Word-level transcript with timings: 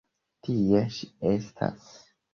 Tie 0.47 0.81
ŝi 0.95 1.11
estas. 1.35 1.89